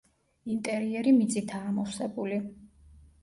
[0.53, 2.39] ინტერიერი მიწითაა ამოვსებული.